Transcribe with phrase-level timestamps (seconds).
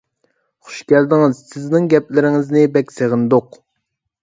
[0.69, 1.41] خۇش كەلدىڭىز!
[1.51, 3.63] سىزنىڭ گەپلىرىڭىزنى بەك سېغىندۇق!